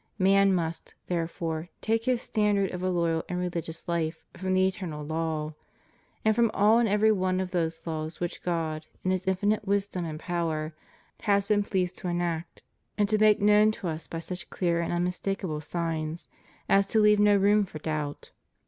Man 0.17 0.51
must, 0.51 0.95
therefore, 1.05 1.69
take 1.79 2.05
his 2.05 2.23
standard 2.23 2.71
of 2.71 2.81
a 2.81 2.89
loyal 2.89 3.23
and 3.29 3.37
religious 3.37 3.87
life 3.87 4.23
from 4.35 4.55
the 4.55 4.67
eternal 4.67 5.05
law; 5.05 5.53
and 6.25 6.35
from 6.35 6.49
all 6.55 6.79
and 6.79 6.89
every 6.89 7.11
one 7.11 7.39
of 7.39 7.51
those 7.51 7.85
laws 7.85 8.19
which 8.19 8.41
God, 8.41 8.87
in 9.03 9.11
His 9.11 9.27
infinite 9.27 9.67
wisdom 9.67 10.03
and 10.05 10.19
power, 10.19 10.73
has 11.21 11.45
been 11.45 11.61
pleased 11.61 11.99
to 11.99 12.07
enact, 12.07 12.63
and 12.97 13.07
to 13.09 13.19
make 13.19 13.39
known 13.41 13.69
to 13.73 13.89
us 13.89 14.07
by 14.07 14.17
such 14.17 14.49
clear 14.49 14.81
and 14.81 14.91
unmistakable 14.91 15.61
signs 15.61 16.27
as 16.67 16.87
to 16.87 16.99
leave 16.99 17.19
no 17.19 17.35
room 17.35 17.63
for 17.63 17.77
doubt. 17.77 18.31